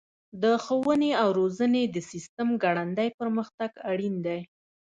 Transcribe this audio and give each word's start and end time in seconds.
د 0.43 0.43
ښوونې 0.63 1.11
او 1.21 1.27
روزنې 1.39 1.83
د 1.89 1.97
سیسټم 2.09 2.49
ګړندی 2.63 3.09
پرمختګ 3.19 3.71
اړین 3.91 4.15
دی. 4.25 4.39